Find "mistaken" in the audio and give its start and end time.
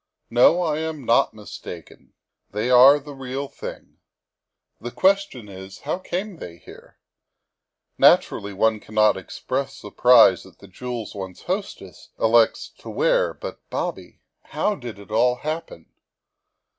1.35-2.13